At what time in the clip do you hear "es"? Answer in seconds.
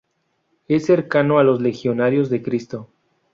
0.67-0.85